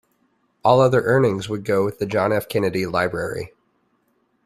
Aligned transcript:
All 0.63 0.81
other 0.81 1.03
earnings 1.03 1.47
would 1.47 1.63
go 1.63 1.87
the 1.91 2.07
John 2.07 2.33
F. 2.33 2.49
Kennedy 2.49 2.87
Library. 2.87 3.53